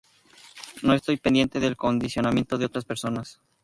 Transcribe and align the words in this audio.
No 0.81 0.95
estoy 0.95 1.17
pendiente 1.17 1.59
del 1.59 1.77
condicionamiento 1.77 2.57
de 2.57 2.65
otras 2.65 2.85
personas"". 2.85 3.39